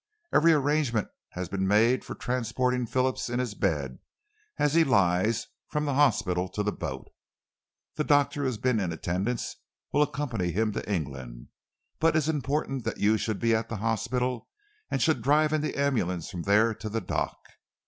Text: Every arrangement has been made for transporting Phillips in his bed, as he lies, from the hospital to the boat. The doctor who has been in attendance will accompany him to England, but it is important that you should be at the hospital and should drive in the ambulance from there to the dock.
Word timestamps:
Every 0.33 0.51
arrangement 0.51 1.09
has 1.33 1.47
been 1.47 1.67
made 1.67 2.03
for 2.03 2.15
transporting 2.15 2.87
Phillips 2.87 3.29
in 3.29 3.37
his 3.37 3.53
bed, 3.53 3.99
as 4.57 4.73
he 4.73 4.83
lies, 4.83 5.45
from 5.67 5.85
the 5.85 5.93
hospital 5.93 6.49
to 6.53 6.63
the 6.63 6.71
boat. 6.71 7.07
The 7.97 8.03
doctor 8.03 8.39
who 8.39 8.45
has 8.47 8.57
been 8.57 8.79
in 8.79 8.91
attendance 8.91 9.57
will 9.93 10.01
accompany 10.01 10.51
him 10.51 10.71
to 10.71 10.91
England, 10.91 11.49
but 11.99 12.15
it 12.15 12.17
is 12.17 12.29
important 12.29 12.83
that 12.83 12.97
you 12.97 13.19
should 13.19 13.37
be 13.37 13.53
at 13.53 13.69
the 13.69 13.75
hospital 13.77 14.49
and 14.89 14.99
should 14.99 15.21
drive 15.21 15.53
in 15.53 15.61
the 15.61 15.75
ambulance 15.77 16.31
from 16.31 16.41
there 16.41 16.73
to 16.73 16.89
the 16.89 17.01
dock. 17.01 17.37